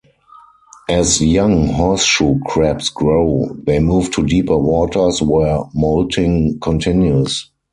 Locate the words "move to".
3.79-4.25